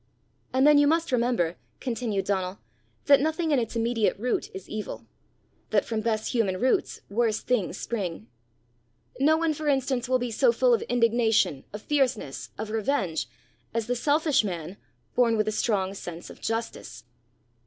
[0.51, 2.57] "And then you must remember," continued Donal,
[3.05, 5.05] "that nothing in its immediate root is evil;
[5.69, 8.25] that from best human roots worst things spring.
[9.19, 13.29] No one, for instance, will be so full of indignation, of fierceness, of revenge,
[13.75, 14.77] as the selfish man
[15.13, 17.03] born with a strong sense of justice.